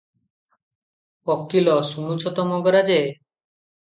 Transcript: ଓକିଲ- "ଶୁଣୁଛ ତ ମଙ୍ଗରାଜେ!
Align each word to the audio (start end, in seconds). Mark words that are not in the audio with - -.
ଓକିଲ- 1.35 1.75
"ଶୁଣୁଛ 1.91 2.33
ତ 2.41 2.47
ମଙ୍ଗରାଜେ! 2.55 2.99